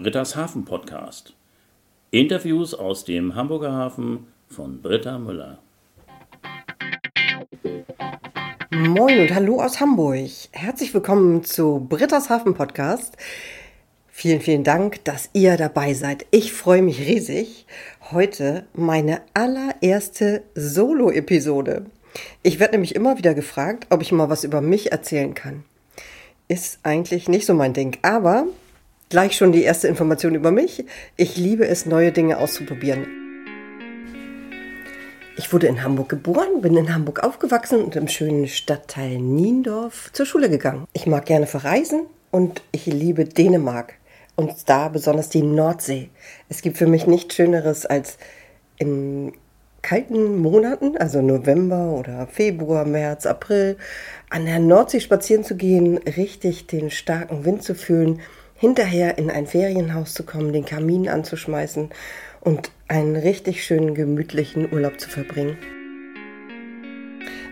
Britta's 0.00 0.36
Hafen 0.36 0.64
Podcast. 0.64 1.34
Interviews 2.12 2.72
aus 2.72 3.04
dem 3.04 3.34
Hamburger 3.34 3.72
Hafen 3.72 4.28
von 4.48 4.80
Britta 4.80 5.18
Müller. 5.18 5.58
Moin 8.70 9.18
und 9.18 9.34
hallo 9.34 9.60
aus 9.60 9.80
Hamburg. 9.80 10.30
Herzlich 10.52 10.94
willkommen 10.94 11.42
zu 11.42 11.84
Britta's 11.88 12.30
Hafen 12.30 12.54
Podcast. 12.54 13.16
Vielen, 14.06 14.40
vielen 14.40 14.62
Dank, 14.62 15.04
dass 15.04 15.30
ihr 15.32 15.56
dabei 15.56 15.94
seid. 15.94 16.26
Ich 16.30 16.52
freue 16.52 16.82
mich 16.82 17.00
riesig. 17.00 17.66
Heute 18.12 18.66
meine 18.74 19.22
allererste 19.34 20.44
Solo-Episode. 20.54 21.86
Ich 22.44 22.60
werde 22.60 22.74
nämlich 22.74 22.94
immer 22.94 23.18
wieder 23.18 23.34
gefragt, 23.34 23.88
ob 23.90 24.02
ich 24.02 24.12
mal 24.12 24.30
was 24.30 24.44
über 24.44 24.60
mich 24.60 24.92
erzählen 24.92 25.34
kann. 25.34 25.64
Ist 26.46 26.78
eigentlich 26.84 27.28
nicht 27.28 27.46
so 27.46 27.54
mein 27.54 27.72
Ding, 27.72 27.98
aber 28.02 28.46
gleich 29.08 29.36
schon 29.36 29.52
die 29.52 29.62
erste 29.62 29.88
Information 29.88 30.34
über 30.34 30.50
mich. 30.50 30.84
Ich 31.16 31.36
liebe 31.36 31.66
es, 31.66 31.86
neue 31.86 32.12
Dinge 32.12 32.38
auszuprobieren. 32.38 33.06
Ich 35.36 35.52
wurde 35.52 35.68
in 35.68 35.84
Hamburg 35.84 36.08
geboren, 36.08 36.60
bin 36.60 36.76
in 36.76 36.92
Hamburg 36.92 37.22
aufgewachsen 37.22 37.82
und 37.84 37.94
im 37.94 38.08
schönen 38.08 38.48
Stadtteil 38.48 39.18
Niendorf 39.18 40.10
zur 40.12 40.26
Schule 40.26 40.50
gegangen. 40.50 40.86
Ich 40.92 41.06
mag 41.06 41.26
gerne 41.26 41.46
verreisen 41.46 42.06
und 42.30 42.62
ich 42.72 42.86
liebe 42.86 43.24
Dänemark 43.24 43.94
und 44.34 44.68
da 44.68 44.88
besonders 44.88 45.28
die 45.28 45.42
Nordsee. 45.42 46.10
Es 46.48 46.60
gibt 46.60 46.76
für 46.76 46.88
mich 46.88 47.06
nichts 47.06 47.36
Schöneres 47.36 47.86
als 47.86 48.18
in 48.78 49.32
kalten 49.82 50.38
Monaten, 50.38 50.96
also 50.96 51.22
November 51.22 51.92
oder 51.92 52.26
Februar, 52.26 52.84
März, 52.84 53.24
April, 53.26 53.76
an 54.30 54.44
der 54.44 54.58
Nordsee 54.58 55.00
spazieren 55.00 55.44
zu 55.44 55.56
gehen, 55.56 55.98
richtig 55.98 56.66
den 56.66 56.90
starken 56.90 57.44
Wind 57.44 57.62
zu 57.62 57.74
fühlen, 57.74 58.20
hinterher 58.58 59.16
in 59.18 59.30
ein 59.30 59.46
Ferienhaus 59.46 60.12
zu 60.12 60.24
kommen, 60.24 60.52
den 60.52 60.64
Kamin 60.64 61.08
anzuschmeißen 61.08 61.90
und 62.40 62.70
einen 62.88 63.16
richtig 63.16 63.64
schönen, 63.64 63.94
gemütlichen 63.94 64.70
Urlaub 64.72 65.00
zu 65.00 65.08
verbringen. 65.08 65.56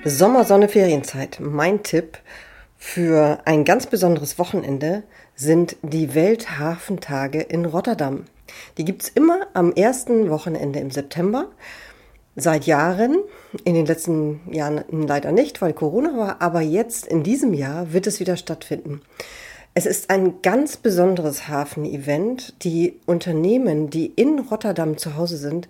Sommersonne 0.04 0.68
Ferienzeit. 0.68 1.38
Mein 1.40 1.82
Tipp 1.82 2.18
für 2.76 3.38
ein 3.44 3.64
ganz 3.64 3.86
besonderes 3.86 4.38
Wochenende 4.38 5.02
sind 5.34 5.76
die 5.82 6.14
Welthafentage 6.14 7.40
in 7.40 7.64
Rotterdam. 7.64 8.24
Die 8.78 8.84
gibt 8.84 9.02
es 9.02 9.08
immer 9.08 9.46
am 9.54 9.72
ersten 9.72 10.30
Wochenende 10.30 10.78
im 10.80 10.90
September 10.90 11.48
seit 12.36 12.66
Jahren, 12.66 13.18
in 13.64 13.74
den 13.74 13.86
letzten 13.86 14.40
Jahren 14.52 14.84
leider 14.90 15.32
nicht, 15.32 15.62
weil 15.62 15.72
Corona 15.72 16.16
war, 16.16 16.42
aber 16.42 16.60
jetzt 16.60 17.06
in 17.06 17.22
diesem 17.22 17.54
Jahr 17.54 17.92
wird 17.92 18.06
es 18.06 18.20
wieder 18.20 18.36
stattfinden. 18.36 19.00
Es 19.78 19.84
ist 19.84 20.08
ein 20.08 20.40
ganz 20.40 20.78
besonderes 20.78 21.48
Hafenevent. 21.48 22.64
Die 22.64 22.98
Unternehmen, 23.04 23.90
die 23.90 24.06
in 24.06 24.38
Rotterdam 24.38 24.96
zu 24.96 25.16
Hause 25.16 25.36
sind, 25.36 25.68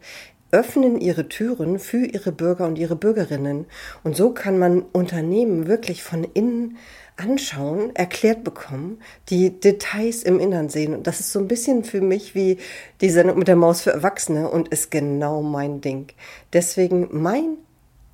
öffnen 0.53 1.01
ihre 1.01 1.29
Türen 1.29 1.81
für 1.81 2.07
ihre 2.07 2.31
Bürger 2.31 2.69
und 2.69 2.79
ihre 2.79 2.95
Bürgerinnen. 2.95 3.67
Und 4.05 4.15
so 4.15 4.31
kann 4.31 4.61
man 4.61 4.83
Unternehmen 4.83 5.67
wirklich 5.67 6.05
von 6.05 6.23
innen 6.23 6.77
anschauen, 7.17 7.97
erklärt 7.97 8.45
bekommen, 8.45 9.01
die 9.29 9.59
Details 9.59 10.23
im 10.23 10.39
Innern 10.39 10.69
sehen. 10.69 10.95
Und 10.95 11.09
das 11.09 11.19
ist 11.19 11.33
so 11.33 11.41
ein 11.41 11.49
bisschen 11.49 11.83
für 11.83 12.01
mich 12.01 12.37
wie 12.37 12.59
die 13.01 13.11
Sendung 13.11 13.39
mit 13.39 13.49
der 13.49 13.57
Maus 13.57 13.81
für 13.81 13.91
Erwachsene 13.91 14.49
und 14.49 14.69
ist 14.69 14.93
genau 14.93 15.43
mein 15.43 15.81
Ding. 15.81 16.13
Deswegen 16.53 17.09
mein 17.11 17.57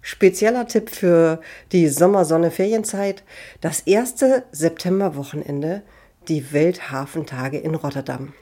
spezieller 0.02 0.66
Tipp 0.66 0.90
für 0.90 1.40
die 1.72 1.88
Sommersonne-Ferienzeit, 1.88 3.22
das 3.60 3.80
erste 3.80 4.44
Septemberwochenende, 4.52 5.82
die 6.28 6.52
Welthafentage 6.52 7.58
in 7.58 7.74
Rotterdam. 7.74 8.34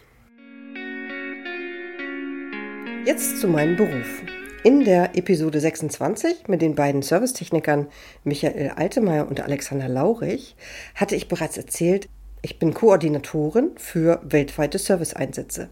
Jetzt 3.04 3.40
zu 3.40 3.48
meinem 3.48 3.76
Beruf. 3.76 4.22
In 4.62 4.84
der 4.84 5.16
Episode 5.16 5.58
26 5.58 6.48
mit 6.48 6.60
den 6.60 6.74
beiden 6.74 7.00
Servicetechnikern 7.00 7.88
Michael 8.24 8.72
Altemeyer 8.76 9.26
und 9.26 9.40
Alexander 9.40 9.88
Laurich 9.88 10.54
hatte 10.94 11.16
ich 11.16 11.28
bereits 11.28 11.56
erzählt, 11.56 12.10
ich 12.42 12.58
bin 12.58 12.74
Koordinatorin 12.74 13.70
für 13.76 14.20
weltweite 14.22 14.78
Serviceeinsätze 14.78 15.70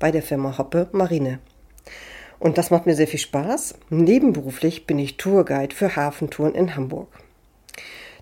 bei 0.00 0.10
der 0.10 0.22
Firma 0.22 0.58
Hoppe 0.58 0.88
Marine. 0.90 1.38
Und 2.44 2.58
das 2.58 2.70
macht 2.70 2.84
mir 2.84 2.94
sehr 2.94 3.08
viel 3.08 3.18
Spaß. 3.18 3.76
Nebenberuflich 3.88 4.86
bin 4.86 4.98
ich 4.98 5.16
Tourguide 5.16 5.74
für 5.74 5.96
Hafentouren 5.96 6.54
in 6.54 6.76
Hamburg. 6.76 7.08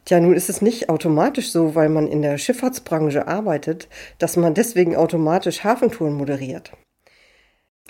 Tja, 0.04 0.20
nun 0.20 0.36
ist 0.36 0.48
es 0.48 0.62
nicht 0.62 0.88
automatisch 0.88 1.50
so, 1.50 1.74
weil 1.74 1.88
man 1.88 2.06
in 2.06 2.22
der 2.22 2.38
Schifffahrtsbranche 2.38 3.26
arbeitet, 3.26 3.88
dass 4.20 4.36
man 4.36 4.54
deswegen 4.54 4.94
automatisch 4.94 5.64
Hafentouren 5.64 6.12
moderiert. 6.12 6.70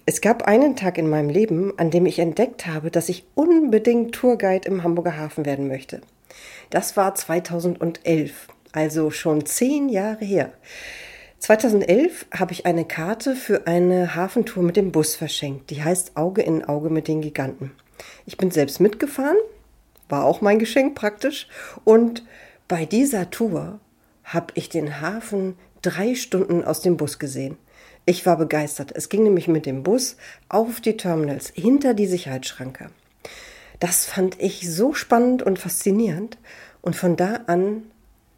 Es 0.06 0.22
gab 0.22 0.44
einen 0.44 0.74
Tag 0.74 0.96
in 0.96 1.10
meinem 1.10 1.28
Leben, 1.28 1.78
an 1.78 1.90
dem 1.90 2.06
ich 2.06 2.18
entdeckt 2.18 2.66
habe, 2.66 2.90
dass 2.90 3.10
ich 3.10 3.26
unbedingt 3.34 4.14
Tourguide 4.14 4.66
im 4.66 4.82
Hamburger 4.82 5.18
Hafen 5.18 5.44
werden 5.44 5.68
möchte. 5.68 6.00
Das 6.70 6.96
war 6.96 7.14
2011, 7.14 8.48
also 8.72 9.10
schon 9.10 9.44
zehn 9.44 9.90
Jahre 9.90 10.24
her. 10.24 10.50
2011 11.42 12.26
habe 12.32 12.52
ich 12.52 12.66
eine 12.66 12.84
Karte 12.84 13.34
für 13.34 13.66
eine 13.66 14.14
Hafentour 14.14 14.62
mit 14.62 14.76
dem 14.76 14.92
Bus 14.92 15.16
verschenkt. 15.16 15.70
Die 15.70 15.82
heißt 15.82 16.16
Auge 16.16 16.40
in 16.40 16.64
Auge 16.64 16.88
mit 16.88 17.08
den 17.08 17.20
Giganten. 17.20 17.72
Ich 18.26 18.36
bin 18.36 18.52
selbst 18.52 18.78
mitgefahren, 18.78 19.36
war 20.08 20.24
auch 20.24 20.40
mein 20.40 20.60
Geschenk 20.60 20.94
praktisch. 20.94 21.48
Und 21.82 22.22
bei 22.68 22.84
dieser 22.84 23.28
Tour 23.30 23.80
habe 24.22 24.52
ich 24.54 24.68
den 24.68 25.00
Hafen 25.00 25.56
drei 25.82 26.14
Stunden 26.14 26.62
aus 26.62 26.80
dem 26.80 26.96
Bus 26.96 27.18
gesehen. 27.18 27.56
Ich 28.06 28.24
war 28.24 28.36
begeistert. 28.36 28.92
Es 28.94 29.08
ging 29.08 29.24
nämlich 29.24 29.48
mit 29.48 29.66
dem 29.66 29.82
Bus 29.82 30.16
auf 30.48 30.80
die 30.80 30.96
Terminals 30.96 31.50
hinter 31.56 31.94
die 31.94 32.06
Sicherheitsschranke. 32.06 32.90
Das 33.80 34.06
fand 34.06 34.40
ich 34.40 34.72
so 34.72 34.94
spannend 34.94 35.42
und 35.42 35.58
faszinierend 35.58 36.38
und 36.82 36.94
von 36.94 37.16
da 37.16 37.40
an 37.48 37.82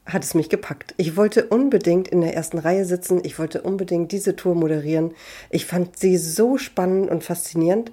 hat 0.06 0.24
es 0.24 0.34
mich 0.34 0.48
gepackt. 0.48 0.94
Ich 0.96 1.16
wollte 1.16 1.46
unbedingt 1.46 2.08
in 2.08 2.20
der 2.20 2.34
ersten 2.34 2.58
Reihe 2.58 2.84
sitzen, 2.84 3.20
ich 3.24 3.38
wollte 3.38 3.62
unbedingt 3.62 4.12
diese 4.12 4.36
Tour 4.36 4.54
moderieren. 4.54 5.12
Ich 5.50 5.66
fand 5.66 5.98
sie 5.98 6.18
so 6.18 6.58
spannend 6.58 7.10
und 7.10 7.24
faszinierend. 7.24 7.90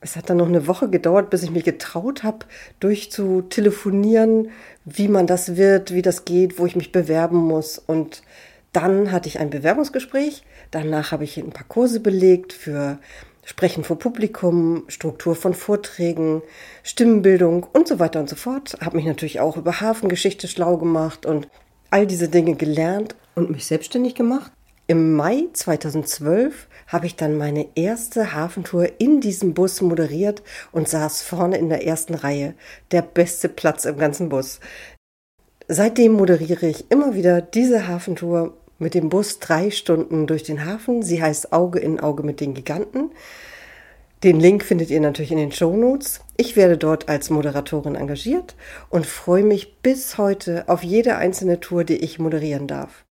Es 0.00 0.16
hat 0.16 0.30
dann 0.30 0.38
noch 0.38 0.48
eine 0.48 0.66
Woche 0.66 0.88
gedauert, 0.88 1.28
bis 1.28 1.42
ich 1.42 1.50
mich 1.50 1.64
getraut 1.64 2.22
habe, 2.22 2.46
durchzutelefonieren, 2.78 4.50
wie 4.84 5.08
man 5.08 5.26
das 5.26 5.56
wird, 5.56 5.92
wie 5.92 6.02
das 6.02 6.24
geht, 6.24 6.58
wo 6.58 6.64
ich 6.64 6.76
mich 6.76 6.92
bewerben 6.92 7.36
muss. 7.36 7.78
Und 7.78 8.22
dann 8.72 9.12
hatte 9.12 9.28
ich 9.28 9.40
ein 9.40 9.50
Bewerbungsgespräch 9.50 10.44
Danach 10.70 11.10
habe 11.10 11.24
ich 11.24 11.36
ein 11.36 11.50
paar 11.50 11.66
Kurse 11.66 12.00
belegt 12.00 12.52
für 12.52 12.98
Sprechen 13.50 13.82
vor 13.82 13.98
Publikum, 13.98 14.84
Struktur 14.86 15.34
von 15.34 15.54
Vorträgen, 15.54 16.40
Stimmenbildung 16.84 17.66
und 17.72 17.88
so 17.88 17.98
weiter 17.98 18.20
und 18.20 18.28
so 18.28 18.36
fort. 18.36 18.78
Habe 18.80 18.96
mich 18.96 19.06
natürlich 19.06 19.40
auch 19.40 19.56
über 19.56 19.80
Hafengeschichte 19.80 20.46
schlau 20.46 20.76
gemacht 20.76 21.26
und 21.26 21.48
all 21.90 22.06
diese 22.06 22.28
Dinge 22.28 22.54
gelernt 22.54 23.16
und 23.34 23.50
mich 23.50 23.66
selbstständig 23.66 24.14
gemacht. 24.14 24.52
Im 24.86 25.16
Mai 25.16 25.48
2012 25.52 26.68
habe 26.86 27.06
ich 27.06 27.16
dann 27.16 27.36
meine 27.36 27.66
erste 27.74 28.34
Hafentour 28.34 28.86
in 28.98 29.20
diesem 29.20 29.52
Bus 29.52 29.80
moderiert 29.80 30.44
und 30.70 30.88
saß 30.88 31.22
vorne 31.22 31.58
in 31.58 31.70
der 31.70 31.84
ersten 31.84 32.14
Reihe. 32.14 32.54
Der 32.92 33.02
beste 33.02 33.48
Platz 33.48 33.84
im 33.84 33.98
ganzen 33.98 34.28
Bus. 34.28 34.60
Seitdem 35.66 36.12
moderiere 36.12 36.66
ich 36.66 36.88
immer 36.88 37.14
wieder 37.14 37.40
diese 37.40 37.88
Hafentour 37.88 38.59
mit 38.80 38.94
dem 38.94 39.08
Bus 39.08 39.38
drei 39.38 39.70
Stunden 39.70 40.26
durch 40.26 40.42
den 40.42 40.64
Hafen. 40.64 41.02
Sie 41.02 41.22
heißt 41.22 41.52
Auge 41.52 41.78
in 41.78 42.00
Auge 42.00 42.24
mit 42.24 42.40
den 42.40 42.54
Giganten. 42.54 43.12
Den 44.24 44.40
Link 44.40 44.64
findet 44.64 44.90
ihr 44.90 45.00
natürlich 45.00 45.32
in 45.32 45.38
den 45.38 45.52
Show 45.52 45.76
Notes. 45.76 46.20
Ich 46.36 46.56
werde 46.56 46.76
dort 46.76 47.08
als 47.08 47.30
Moderatorin 47.30 47.94
engagiert 47.94 48.54
und 48.90 49.06
freue 49.06 49.44
mich 49.44 49.78
bis 49.80 50.18
heute 50.18 50.64
auf 50.68 50.82
jede 50.82 51.16
einzelne 51.16 51.60
Tour, 51.60 51.84
die 51.84 51.96
ich 51.96 52.18
moderieren 52.18 52.66
darf. 52.66 53.04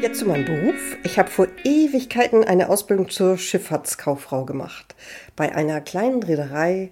Jetzt 0.00 0.18
zu 0.18 0.26
meinem 0.26 0.46
Beruf. 0.46 0.96
Ich 1.04 1.18
habe 1.18 1.30
vor 1.30 1.46
Ewigkeiten 1.62 2.42
eine 2.42 2.70
Ausbildung 2.70 3.10
zur 3.10 3.36
Schifffahrtskauffrau 3.36 4.46
gemacht. 4.46 4.94
Bei 5.36 5.54
einer 5.54 5.82
kleinen 5.82 6.22
Reederei 6.22 6.90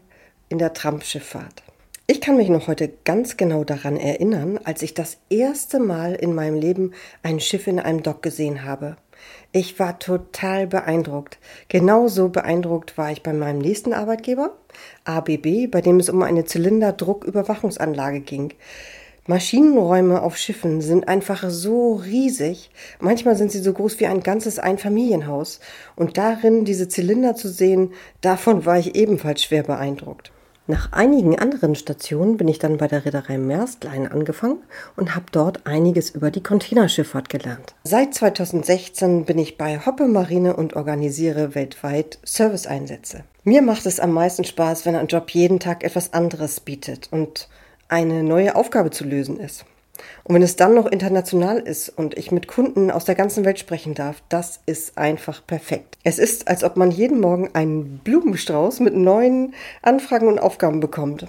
in 0.51 0.59
der 0.59 0.75
Trampschifffahrt. 0.75 1.63
Ich 2.29 2.31
kann 2.31 2.37
mich 2.37 2.51
noch 2.51 2.69
heute 2.69 2.93
ganz 3.05 3.39
genau 3.39 3.65
daran 3.65 3.97
erinnern, 3.97 4.61
als 4.63 4.83
ich 4.83 4.93
das 4.93 5.17
erste 5.31 5.79
Mal 5.79 6.15
in 6.15 6.35
meinem 6.35 6.57
Leben 6.57 6.93
ein 7.23 7.41
Schiff 7.41 7.67
in 7.67 7.81
einem 7.81 8.03
Dock 8.03 8.21
gesehen 8.21 8.65
habe. 8.65 8.99
Ich 9.51 9.79
war 9.79 9.99
total 9.99 10.67
beeindruckt. 10.67 11.39
Genauso 11.69 12.29
beeindruckt 12.29 12.99
war 12.99 13.11
ich 13.11 13.23
bei 13.23 13.33
meinem 13.33 13.61
nächsten 13.61 13.95
Arbeitgeber, 13.95 14.59
ABB, 15.05 15.71
bei 15.71 15.81
dem 15.81 16.01
es 16.01 16.11
um 16.11 16.23
eine 16.23 16.45
Zylinderdrucküberwachungsanlage 16.45 18.21
ging. 18.21 18.53
Maschinenräume 19.27 20.21
auf 20.21 20.37
Schiffen 20.37 20.83
sind 20.83 21.09
einfach 21.09 21.49
so 21.49 21.95
riesig. 21.95 22.71
Manchmal 23.01 23.37
sind 23.37 23.53
sie 23.53 23.61
so 23.61 23.73
groß 23.73 24.01
wie 24.01 24.07
ein 24.07 24.23
ganzes 24.23 24.59
Einfamilienhaus. 24.59 25.61
Und 25.97 26.19
darin 26.19 26.67
diese 26.67 26.89
Zylinder 26.89 27.37
zu 27.37 27.49
sehen, 27.49 27.95
davon 28.21 28.67
war 28.67 28.79
ich 28.79 28.97
ebenfalls 28.97 29.43
schwer 29.43 29.63
beeindruckt. 29.63 30.31
Nach 30.71 30.93
einigen 30.93 31.39
anderen 31.39 31.75
Stationen 31.75 32.37
bin 32.37 32.47
ich 32.47 32.59
dann 32.59 32.77
bei 32.77 32.89
der 32.89 33.07
Reederei 33.07 33.39
Maerskline 33.39 34.13
angefangen 34.13 34.59
und 34.97 35.15
habe 35.15 35.25
dort 35.33 35.67
einiges 35.67 36.11
über 36.11 36.31
die 36.31 36.43
Containerschifffahrt 36.43 37.31
gelernt. 37.31 37.75
Seit 37.85 38.13
2016 38.13 39.25
bin 39.25 39.39
ich 39.39 39.57
bei 39.57 39.79
Hoppe 39.87 40.07
Marine 40.09 40.55
und 40.55 40.77
organisiere 40.77 41.55
weltweit 41.55 42.19
Serviceeinsätze. 42.23 43.25
Mir 43.45 43.63
macht 43.63 43.87
es 43.87 43.99
am 43.99 44.13
meisten 44.13 44.45
Spaß, 44.45 44.85
wenn 44.85 44.95
ein 44.95 45.07
Job 45.07 45.31
jeden 45.31 45.59
Tag 45.59 45.83
etwas 45.85 46.13
anderes 46.13 46.61
bietet 46.61 47.09
und 47.11 47.49
eine 47.89 48.23
neue 48.23 48.55
Aufgabe 48.55 48.91
zu 48.91 49.05
lösen 49.05 49.41
ist. 49.41 49.65
Und 50.25 50.35
wenn 50.35 50.43
es 50.43 50.57
dann 50.57 50.75
noch 50.75 50.87
international 50.87 51.59
ist 51.59 51.89
und 51.89 52.17
ich 52.17 52.31
mit 52.33 52.49
Kunden 52.49 52.91
aus 52.91 53.05
der 53.05 53.15
ganzen 53.15 53.45
Welt 53.45 53.59
sprechen 53.59 53.95
darf, 53.95 54.23
das 54.29 54.61
ist 54.67 54.99
einfach 54.99 55.47
perfekt. 55.47 55.99
Es 56.05 56.19
ist, 56.19 56.49
als 56.49 56.65
ob 56.65 56.77
man 56.77 56.91
jeden 56.91 57.21
Morgen 57.21 57.51
einen 57.55 57.99
Blumenstrauß 57.99 58.81
mit 58.81 58.95
neuen 58.95 59.55
Anfragen 59.83 60.29
und 60.29 60.39
Aufgaben 60.39 60.81
bekommt. 60.81 61.27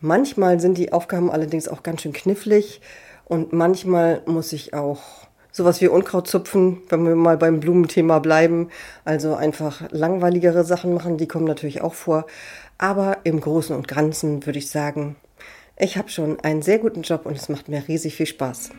Manchmal 0.00 0.60
sind 0.60 0.78
die 0.78 0.92
Aufgaben 0.92 1.30
allerdings 1.30 1.68
auch 1.68 1.82
ganz 1.82 2.02
schön 2.02 2.12
knifflig 2.12 2.80
und 3.24 3.52
manchmal 3.52 4.22
muss 4.26 4.52
ich 4.52 4.74
auch 4.74 5.00
sowas 5.56 5.80
wie 5.80 5.88
Unkraut 5.88 6.28
zupfen, 6.28 6.82
wenn 6.90 7.06
wir 7.06 7.16
mal 7.16 7.38
beim 7.38 7.60
Blumenthema 7.60 8.18
bleiben. 8.18 8.68
Also 9.04 9.34
einfach 9.34 9.90
langweiligere 9.90 10.64
Sachen 10.64 10.92
machen, 10.92 11.16
die 11.16 11.26
kommen 11.26 11.46
natürlich 11.46 11.80
auch 11.80 11.94
vor. 11.94 12.26
Aber 12.78 13.18
im 13.24 13.40
Großen 13.40 13.74
und 13.74 13.88
Ganzen 13.88 14.44
würde 14.44 14.58
ich 14.58 14.70
sagen, 14.70 15.16
ich 15.78 15.96
habe 15.96 16.08
schon 16.08 16.40
einen 16.40 16.62
sehr 16.62 16.78
guten 16.78 17.02
Job 17.02 17.26
und 17.26 17.36
es 17.36 17.48
macht 17.48 17.68
mir 17.68 17.86
riesig 17.86 18.16
viel 18.16 18.26
Spaß. 18.26 18.70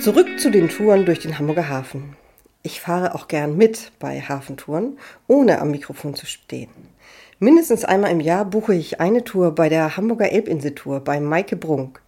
Zurück 0.00 0.38
zu 0.38 0.50
den 0.50 0.68
Touren 0.68 1.04
durch 1.04 1.20
den 1.20 1.38
Hamburger 1.38 1.68
Hafen. 1.68 2.16
Ich 2.62 2.80
fahre 2.80 3.14
auch 3.14 3.28
gern 3.28 3.56
mit 3.56 3.92
bei 3.98 4.20
Hafentouren, 4.20 4.98
ohne 5.26 5.60
am 5.60 5.70
Mikrofon 5.70 6.14
zu 6.14 6.26
stehen. 6.26 6.70
Mindestens 7.38 7.84
einmal 7.84 8.10
im 8.10 8.20
Jahr 8.20 8.44
buche 8.44 8.74
ich 8.74 9.00
eine 9.00 9.24
Tour 9.24 9.54
bei 9.54 9.68
der 9.68 9.96
Hamburger 9.96 10.32
Elbinseltour 10.32 11.00
bei 11.00 11.20
Maike 11.20 11.56
Brunk. 11.56 12.00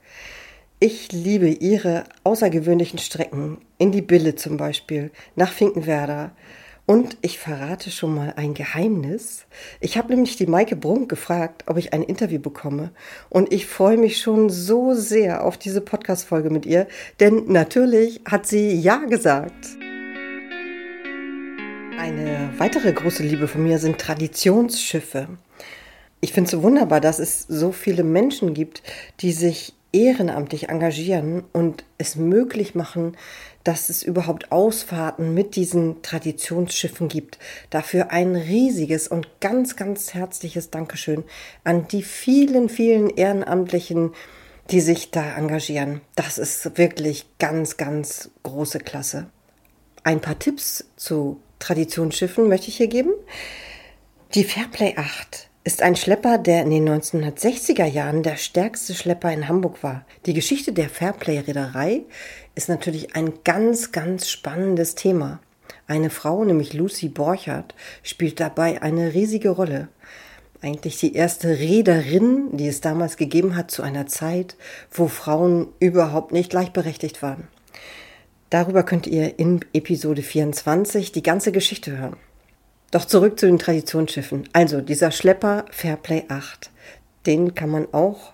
Ich 0.78 1.12
liebe 1.12 1.48
ihre 1.48 2.04
außergewöhnlichen 2.24 2.98
Strecken, 2.98 3.58
in 3.78 3.92
die 3.92 4.02
Bille 4.02 4.34
zum 4.34 4.56
Beispiel, 4.56 5.10
nach 5.34 5.52
Finkenwerder, 5.52 6.32
und 6.86 7.16
ich 7.20 7.40
verrate 7.40 7.90
schon 7.90 8.14
mal 8.14 8.34
ein 8.36 8.54
Geheimnis. 8.54 9.46
Ich 9.80 9.98
habe 9.98 10.10
nämlich 10.10 10.36
die 10.36 10.46
Maike 10.46 10.76
Brunk 10.76 11.08
gefragt, 11.08 11.64
ob 11.66 11.76
ich 11.76 11.92
ein 11.92 12.04
Interview 12.04 12.38
bekomme. 12.38 12.92
Und 13.28 13.52
ich 13.52 13.66
freue 13.66 13.96
mich 13.96 14.18
schon 14.18 14.48
so 14.50 14.94
sehr 14.94 15.44
auf 15.44 15.58
diese 15.58 15.80
Podcast-Folge 15.80 16.48
mit 16.48 16.64
ihr, 16.64 16.86
denn 17.18 17.44
natürlich 17.48 18.20
hat 18.24 18.46
sie 18.46 18.72
Ja 18.72 18.98
gesagt. 18.98 19.66
Eine 21.98 22.50
weitere 22.58 22.92
große 22.92 23.24
Liebe 23.24 23.48
von 23.48 23.64
mir 23.64 23.80
sind 23.80 23.98
Traditionsschiffe. 23.98 25.26
Ich 26.20 26.32
finde 26.32 26.46
es 26.46 26.52
so 26.52 26.62
wunderbar, 26.62 27.00
dass 27.00 27.18
es 27.18 27.42
so 27.48 27.72
viele 27.72 28.04
Menschen 28.04 28.54
gibt, 28.54 28.82
die 29.20 29.32
sich 29.32 29.74
ehrenamtlich 29.92 30.68
engagieren 30.68 31.44
und 31.52 31.84
es 31.98 32.16
möglich 32.16 32.74
machen, 32.74 33.16
dass 33.66 33.88
es 33.88 34.04
überhaupt 34.04 34.52
Ausfahrten 34.52 35.34
mit 35.34 35.56
diesen 35.56 36.00
Traditionsschiffen 36.02 37.08
gibt. 37.08 37.38
Dafür 37.70 38.12
ein 38.12 38.36
riesiges 38.36 39.08
und 39.08 39.40
ganz, 39.40 39.74
ganz 39.74 40.14
herzliches 40.14 40.70
Dankeschön 40.70 41.24
an 41.64 41.88
die 41.88 42.04
vielen, 42.04 42.68
vielen 42.68 43.10
Ehrenamtlichen, 43.10 44.12
die 44.70 44.80
sich 44.80 45.10
da 45.10 45.36
engagieren. 45.36 46.00
Das 46.14 46.38
ist 46.38 46.78
wirklich 46.78 47.26
ganz, 47.40 47.76
ganz 47.76 48.30
große 48.44 48.78
Klasse. 48.78 49.26
Ein 50.04 50.20
paar 50.20 50.38
Tipps 50.38 50.84
zu 50.96 51.40
Traditionsschiffen 51.58 52.48
möchte 52.48 52.68
ich 52.68 52.76
hier 52.76 52.88
geben. 52.88 53.10
Die 54.34 54.44
Fairplay 54.44 54.94
8 54.96 55.45
ist 55.66 55.82
ein 55.82 55.96
Schlepper, 55.96 56.38
der 56.38 56.62
in 56.62 56.70
den 56.70 56.88
1960er 56.88 57.86
Jahren 57.86 58.22
der 58.22 58.36
stärkste 58.36 58.94
Schlepper 58.94 59.32
in 59.32 59.48
Hamburg 59.48 59.82
war. 59.82 60.06
Die 60.24 60.32
Geschichte 60.32 60.72
der 60.72 60.88
Fairplay-Reederei 60.88 62.02
ist 62.54 62.68
natürlich 62.68 63.16
ein 63.16 63.32
ganz, 63.42 63.90
ganz 63.90 64.30
spannendes 64.30 64.94
Thema. 64.94 65.40
Eine 65.88 66.10
Frau, 66.10 66.44
nämlich 66.44 66.72
Lucy 66.72 67.08
Borchardt, 67.08 67.74
spielt 68.04 68.38
dabei 68.38 68.80
eine 68.80 69.12
riesige 69.12 69.50
Rolle. 69.50 69.88
Eigentlich 70.62 70.98
die 70.98 71.14
erste 71.14 71.58
Reederin, 71.58 72.56
die 72.56 72.68
es 72.68 72.80
damals 72.80 73.16
gegeben 73.16 73.56
hat 73.56 73.72
zu 73.72 73.82
einer 73.82 74.06
Zeit, 74.06 74.54
wo 74.92 75.08
Frauen 75.08 75.66
überhaupt 75.80 76.30
nicht 76.30 76.50
gleichberechtigt 76.50 77.22
waren. 77.22 77.48
Darüber 78.50 78.84
könnt 78.84 79.08
ihr 79.08 79.40
in 79.40 79.64
Episode 79.72 80.22
24 80.22 81.10
die 81.10 81.24
ganze 81.24 81.50
Geschichte 81.50 81.98
hören. 81.98 82.16
Doch 82.90 83.04
zurück 83.04 83.38
zu 83.38 83.46
den 83.46 83.58
Traditionsschiffen. 83.58 84.48
Also 84.52 84.80
dieser 84.80 85.10
Schlepper 85.10 85.64
Fairplay 85.70 86.24
8, 86.28 86.70
den 87.26 87.54
kann 87.54 87.70
man 87.70 87.88
auch 87.92 88.32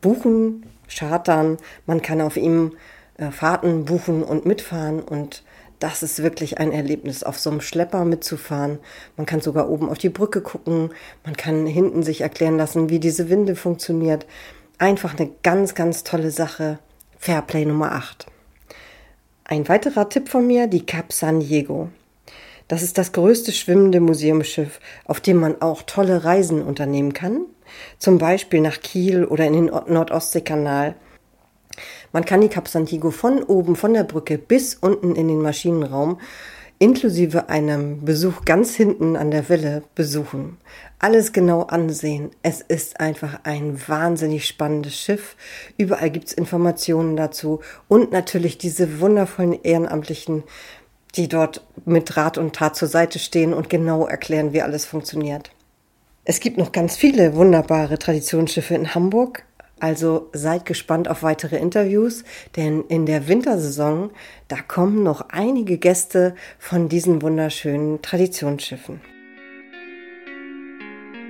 buchen, 0.00 0.66
chartern, 0.88 1.58
man 1.86 2.02
kann 2.02 2.20
auf 2.20 2.36
ihm 2.36 2.76
äh, 3.16 3.30
Fahrten 3.30 3.84
buchen 3.84 4.22
und 4.22 4.46
mitfahren 4.46 5.00
und 5.00 5.42
das 5.78 6.02
ist 6.02 6.22
wirklich 6.22 6.58
ein 6.58 6.72
Erlebnis, 6.72 7.22
auf 7.22 7.38
so 7.38 7.50
einem 7.50 7.60
Schlepper 7.60 8.04
mitzufahren. 8.04 8.80
Man 9.16 9.26
kann 9.26 9.40
sogar 9.40 9.68
oben 9.68 9.88
auf 9.88 9.98
die 9.98 10.08
Brücke 10.08 10.40
gucken, 10.40 10.90
man 11.24 11.36
kann 11.36 11.66
hinten 11.66 12.02
sich 12.02 12.20
erklären 12.20 12.56
lassen, 12.56 12.90
wie 12.90 12.98
diese 12.98 13.28
Winde 13.28 13.54
funktioniert. 13.54 14.26
Einfach 14.78 15.16
eine 15.16 15.30
ganz, 15.42 15.76
ganz 15.76 16.02
tolle 16.02 16.32
Sache. 16.32 16.80
Fairplay 17.18 17.64
Nummer 17.64 17.92
8. 17.92 18.26
Ein 19.44 19.68
weiterer 19.68 20.08
Tipp 20.08 20.28
von 20.28 20.46
mir, 20.46 20.66
die 20.66 20.84
Cap 20.84 21.12
San 21.12 21.40
Diego. 21.40 21.90
Das 22.68 22.82
ist 22.82 22.98
das 22.98 23.12
größte 23.12 23.52
schwimmende 23.52 24.00
Museumsschiff, 24.00 24.78
auf 25.06 25.20
dem 25.20 25.38
man 25.38 25.60
auch 25.60 25.82
tolle 25.82 26.24
Reisen 26.24 26.62
unternehmen 26.62 27.14
kann. 27.14 27.46
Zum 27.98 28.18
Beispiel 28.18 28.60
nach 28.60 28.80
Kiel 28.80 29.24
oder 29.24 29.46
in 29.46 29.54
den 29.54 29.64
Nordostseekanal. 29.66 30.94
Man 32.12 32.24
kann 32.24 32.40
die 32.40 32.48
Cap 32.48 32.68
Santiago 32.68 33.10
von 33.10 33.42
oben, 33.42 33.76
von 33.76 33.94
der 33.94 34.04
Brücke 34.04 34.38
bis 34.38 34.74
unten 34.74 35.16
in 35.16 35.28
den 35.28 35.42
Maschinenraum 35.42 36.18
inklusive 36.78 37.48
einem 37.48 38.04
Besuch 38.04 38.44
ganz 38.44 38.74
hinten 38.74 39.16
an 39.16 39.30
der 39.30 39.48
Welle 39.48 39.82
besuchen. 39.94 40.58
Alles 41.00 41.32
genau 41.32 41.62
ansehen. 41.62 42.30
Es 42.42 42.60
ist 42.60 43.00
einfach 43.00 43.40
ein 43.42 43.80
wahnsinnig 43.88 44.46
spannendes 44.46 44.96
Schiff. 44.96 45.36
Überall 45.76 46.10
gibt's 46.10 46.32
Informationen 46.32 47.16
dazu 47.16 47.60
und 47.88 48.12
natürlich 48.12 48.58
diese 48.58 49.00
wundervollen 49.00 49.60
Ehrenamtlichen 49.62 50.44
die 51.18 51.28
dort 51.28 51.66
mit 51.84 52.16
Rat 52.16 52.38
und 52.38 52.54
Tat 52.54 52.76
zur 52.76 52.88
Seite 52.88 53.18
stehen 53.18 53.52
und 53.52 53.68
genau 53.68 54.06
erklären, 54.06 54.52
wie 54.52 54.62
alles 54.62 54.86
funktioniert. 54.86 55.50
Es 56.24 56.40
gibt 56.40 56.58
noch 56.58 56.72
ganz 56.72 56.96
viele 56.96 57.34
wunderbare 57.34 57.98
Traditionsschiffe 57.98 58.74
in 58.74 58.94
Hamburg, 58.94 59.44
also 59.80 60.28
seid 60.32 60.64
gespannt 60.64 61.08
auf 61.08 61.22
weitere 61.22 61.56
Interviews, 61.56 62.24
denn 62.56 62.84
in 62.88 63.06
der 63.06 63.28
Wintersaison, 63.28 64.10
da 64.46 64.56
kommen 64.56 65.02
noch 65.02 65.28
einige 65.30 65.78
Gäste 65.78 66.34
von 66.58 66.88
diesen 66.88 67.22
wunderschönen 67.22 68.02
Traditionsschiffen. 68.02 69.00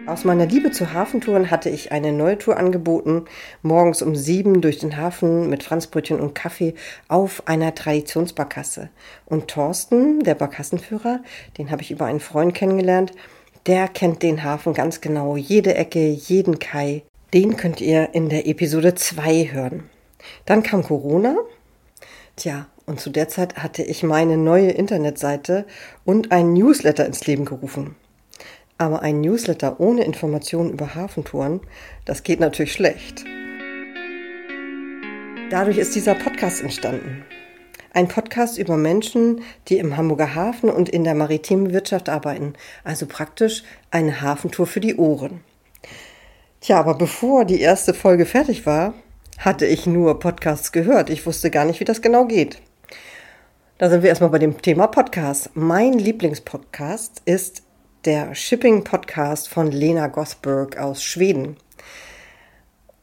Aus 0.08 0.24
meiner 0.24 0.46
Liebe 0.46 0.70
zu 0.70 0.94
Hafentouren 0.94 1.50
hatte 1.50 1.68
ich 1.68 1.92
eine 1.92 2.12
neue 2.12 2.38
Tour 2.38 2.56
angeboten, 2.56 3.26
morgens 3.60 4.00
um 4.00 4.16
sieben 4.16 4.62
durch 4.62 4.78
den 4.78 4.96
Hafen 4.96 5.50
mit 5.50 5.62
Franzbrötchen 5.62 6.18
und 6.18 6.34
Kaffee 6.34 6.72
auf 7.08 7.42
einer 7.46 7.74
Traditionsbarkasse. 7.74 8.88
Und 9.26 9.48
Thorsten, 9.48 10.20
der 10.20 10.34
Barkassenführer, 10.34 11.20
den 11.58 11.70
habe 11.70 11.82
ich 11.82 11.90
über 11.90 12.06
einen 12.06 12.20
Freund 12.20 12.54
kennengelernt, 12.54 13.12
der 13.66 13.86
kennt 13.86 14.22
den 14.22 14.44
Hafen 14.44 14.72
ganz 14.72 15.02
genau, 15.02 15.36
jede 15.36 15.74
Ecke, 15.74 16.08
jeden 16.08 16.58
Kai. 16.58 17.02
Den 17.34 17.58
könnt 17.58 17.82
ihr 17.82 18.14
in 18.14 18.30
der 18.30 18.46
Episode 18.46 18.94
2 18.94 19.50
hören. 19.52 19.90
Dann 20.46 20.62
kam 20.62 20.84
Corona. 20.84 21.36
Tja, 22.34 22.66
und 22.86 22.98
zu 22.98 23.10
der 23.10 23.28
Zeit 23.28 23.58
hatte 23.58 23.82
ich 23.82 24.02
meine 24.02 24.38
neue 24.38 24.70
Internetseite 24.70 25.66
und 26.06 26.32
ein 26.32 26.54
Newsletter 26.54 27.04
ins 27.04 27.26
Leben 27.26 27.44
gerufen. 27.44 27.94
Aber 28.78 29.02
ein 29.02 29.20
Newsletter 29.20 29.80
ohne 29.80 30.04
Informationen 30.04 30.70
über 30.70 30.94
Hafentouren, 30.94 31.60
das 32.04 32.22
geht 32.22 32.38
natürlich 32.38 32.72
schlecht. 32.72 33.24
Dadurch 35.50 35.78
ist 35.78 35.96
dieser 35.96 36.14
Podcast 36.14 36.62
entstanden. 36.62 37.24
Ein 37.92 38.06
Podcast 38.06 38.58
über 38.58 38.76
Menschen, 38.76 39.40
die 39.68 39.78
im 39.78 39.96
Hamburger 39.96 40.36
Hafen 40.36 40.70
und 40.70 40.88
in 40.88 41.02
der 41.02 41.14
maritimen 41.14 41.72
Wirtschaft 41.72 42.08
arbeiten. 42.08 42.52
Also 42.84 43.06
praktisch 43.06 43.64
eine 43.90 44.20
Hafentour 44.20 44.66
für 44.66 44.80
die 44.80 44.94
Ohren. 44.94 45.40
Tja, 46.60 46.78
aber 46.78 46.94
bevor 46.94 47.44
die 47.44 47.60
erste 47.60 47.94
Folge 47.94 48.26
fertig 48.26 48.66
war, 48.66 48.94
hatte 49.38 49.66
ich 49.66 49.86
nur 49.86 50.20
Podcasts 50.20 50.70
gehört. 50.70 51.10
Ich 51.10 51.26
wusste 51.26 51.50
gar 51.50 51.64
nicht, 51.64 51.80
wie 51.80 51.84
das 51.84 52.02
genau 52.02 52.26
geht. 52.26 52.60
Da 53.78 53.88
sind 53.88 54.02
wir 54.02 54.10
erstmal 54.10 54.30
bei 54.30 54.38
dem 54.38 54.60
Thema 54.60 54.86
Podcast. 54.88 55.50
Mein 55.54 55.94
Lieblingspodcast 55.94 57.22
ist 57.24 57.62
der 58.08 58.34
Shipping-Podcast 58.34 59.50
von 59.50 59.70
Lena 59.70 60.06
Gosberg 60.06 60.78
aus 60.78 61.04
Schweden. 61.04 61.58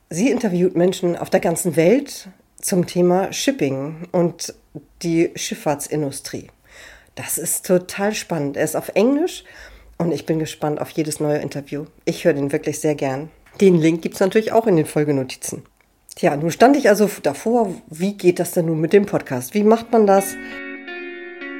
Sie 0.09 0.31
interviewt 0.31 0.75
Menschen 0.75 1.15
auf 1.15 1.29
der 1.29 1.41
ganzen 1.41 1.75
Welt 1.75 2.27
zum 2.59 2.87
Thema 2.87 3.31
Shipping 3.31 4.07
und 4.11 4.55
die 5.03 5.29
Schifffahrtsindustrie. 5.35 6.47
Das 7.13 7.37
ist 7.37 7.67
total 7.67 8.15
spannend. 8.15 8.57
Er 8.57 8.63
ist 8.63 8.75
auf 8.75 8.89
Englisch, 8.95 9.43
und 9.99 10.11
ich 10.11 10.25
bin 10.25 10.39
gespannt 10.39 10.81
auf 10.81 10.89
jedes 10.89 11.19
neue 11.19 11.37
Interview. 11.37 11.85
Ich 12.05 12.25
höre 12.25 12.33
den 12.33 12.51
wirklich 12.51 12.79
sehr 12.79 12.95
gern. 12.95 13.29
Den 13.61 13.75
Link 13.75 14.01
gibt 14.01 14.15
es 14.15 14.21
natürlich 14.21 14.53
auch 14.53 14.65
in 14.65 14.75
den 14.75 14.87
Folgenotizen. 14.87 15.65
Tja, 16.15 16.35
nun 16.35 16.49
stand 16.49 16.77
ich 16.77 16.89
also 16.89 17.07
davor, 17.21 17.75
wie 17.91 18.17
geht 18.17 18.39
das 18.39 18.53
denn 18.53 18.65
nun 18.65 18.81
mit 18.81 18.91
dem 18.91 19.05
Podcast? 19.05 19.53
Wie 19.53 19.63
macht 19.63 19.91
man 19.91 20.07
das? 20.07 20.33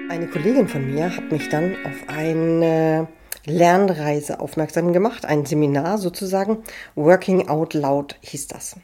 Eine 0.09 0.25
Kollegin 0.25 0.67
von 0.67 0.91
mir 0.91 1.15
hat 1.15 1.31
mich 1.31 1.47
dann 1.49 1.75
auf 1.85 2.09
eine 2.09 3.07
Lernreise 3.45 4.39
aufmerksam 4.39 4.93
gemacht, 4.93 5.25
ein 5.25 5.45
Seminar 5.45 5.97
sozusagen. 5.97 6.59
Working 6.95 7.47
Out 7.47 7.73
Loud 7.73 8.15
hieß 8.21 8.47
das. 8.47 8.75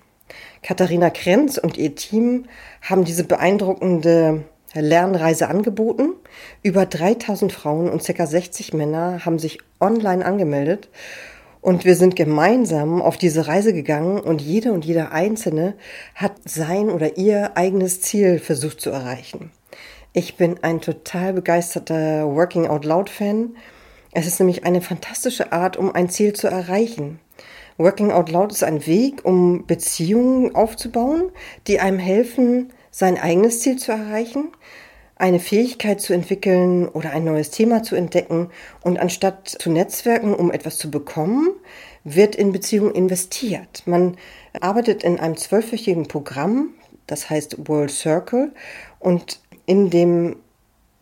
Katharina 0.64 1.10
Krenz 1.10 1.58
und 1.58 1.78
ihr 1.78 1.96
Team 1.96 2.46
haben 2.82 3.04
diese 3.04 3.24
beeindruckende 3.24 4.46
Lernreise 4.74 5.48
angeboten. 5.50 6.14
Über 6.64 6.86
3000 6.86 7.52
Frauen 7.52 7.90
und 7.90 8.04
ca. 8.04 8.26
60 8.26 8.74
Männer 8.74 9.26
haben 9.26 9.40
sich 9.40 9.60
online 9.80 10.26
angemeldet 10.26 10.90
und 11.62 11.86
wir 11.86 11.96
sind 11.96 12.16
gemeinsam 12.16 13.02
auf 13.02 13.18
diese 13.18 13.48
Reise 13.48 13.74
gegangen 13.74 14.20
und 14.20 14.42
jede 14.42 14.72
und 14.72 14.86
jeder 14.86 15.12
Einzelne 15.12 15.76
hat 16.16 16.34
sein 16.46 16.90
oder 16.90 17.18
ihr 17.18 17.56
eigenes 17.56 18.02
Ziel 18.02 18.40
versucht 18.40 18.82
zu 18.82 18.90
erreichen. 18.90 19.52
Ich 20.14 20.36
bin 20.38 20.62
ein 20.64 20.82
total 20.82 21.34
begeisterter 21.34 22.26
Working 22.28 22.68
Out 22.68 22.84
Loud 22.84 23.10
Fan. 23.10 23.56
Es 24.14 24.28
ist 24.28 24.40
nämlich 24.40 24.66
eine 24.66 24.82
fantastische 24.82 25.52
Art, 25.54 25.78
um 25.78 25.94
ein 25.94 26.10
Ziel 26.10 26.34
zu 26.34 26.48
erreichen. 26.48 27.20
Working 27.78 28.12
Out 28.12 28.30
Loud 28.30 28.52
ist 28.52 28.64
ein 28.64 28.86
Weg, 28.86 29.24
um 29.24 29.66
Beziehungen 29.66 30.54
aufzubauen, 30.54 31.32
die 31.68 31.80
einem 31.80 32.00
helfen, 32.00 32.74
sein 32.92 33.18
eigenes 33.18 33.62
Ziel 33.62 33.78
zu 33.78 33.94
erreichen, 33.94 34.50
eine 35.16 35.40
Fähigkeit 35.40 36.02
zu 36.02 36.14
entwickeln 36.14 36.90
oder 36.90 37.12
ein 37.12 37.24
neues 37.24 37.52
Thema 37.52 37.84
zu 37.84 37.96
entdecken. 37.96 38.50
Und 38.82 39.00
anstatt 39.00 39.48
zu 39.48 39.72
netzwerken, 39.72 40.34
um 40.34 40.52
etwas 40.52 40.78
zu 40.78 40.92
bekommen, 40.92 41.52
wird 42.04 42.36
in 42.36 42.52
Beziehungen 42.52 42.94
investiert. 42.94 43.84
Man 43.86 44.18
arbeitet 44.60 45.04
in 45.04 45.20
einem 45.20 45.38
zwölfwöchigen 45.38 46.08
Programm, 46.08 46.74
das 47.08 47.30
heißt 47.30 47.68
World 47.68 47.92
Circle, 47.92 48.52
und 49.00 49.40
in 49.66 49.90
dem 49.90 50.36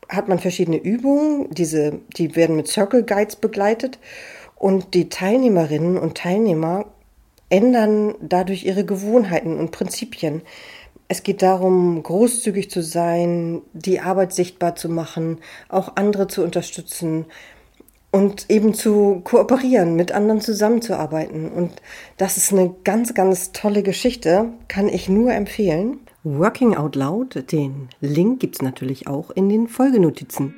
hat 0.09 0.27
man 0.27 0.39
verschiedene 0.39 0.77
Übungen, 0.77 1.49
diese, 1.51 1.99
die 2.17 2.35
werden 2.35 2.55
mit 2.55 2.67
Circle 2.67 3.03
Guides 3.03 3.35
begleitet 3.35 3.99
und 4.55 4.93
die 4.95 5.07
Teilnehmerinnen 5.07 5.97
und 5.97 6.17
Teilnehmer 6.17 6.85
ändern 7.49 8.15
dadurch 8.21 8.65
ihre 8.65 8.85
Gewohnheiten 8.85 9.57
und 9.57 9.71
Prinzipien. 9.71 10.41
Es 11.07 11.23
geht 11.23 11.41
darum, 11.41 12.03
großzügig 12.03 12.69
zu 12.69 12.83
sein, 12.83 13.61
die 13.73 13.99
Arbeit 13.99 14.33
sichtbar 14.33 14.75
zu 14.75 14.89
machen, 14.89 15.39
auch 15.67 15.95
andere 15.95 16.27
zu 16.27 16.43
unterstützen 16.43 17.25
und 18.11 18.49
eben 18.49 18.73
zu 18.73 19.21
kooperieren, 19.23 19.95
mit 19.95 20.11
anderen 20.11 20.41
zusammenzuarbeiten. 20.41 21.49
Und 21.49 21.71
das 22.17 22.37
ist 22.37 22.51
eine 22.51 22.73
ganz, 22.83 23.13
ganz 23.13 23.51
tolle 23.51 23.83
Geschichte, 23.83 24.49
kann 24.67 24.87
ich 24.87 25.09
nur 25.09 25.31
empfehlen. 25.31 25.99
Working 26.25 26.75
Out 26.75 26.97
Loud, 26.97 27.49
den 27.53 27.87
Link 28.01 28.41
gibt 28.41 28.55
es 28.55 28.61
natürlich 28.61 29.07
auch 29.07 29.31
in 29.31 29.47
den 29.47 29.69
Folgenotizen. 29.69 30.53